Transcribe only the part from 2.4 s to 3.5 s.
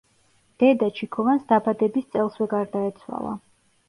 გარდაეცვალა.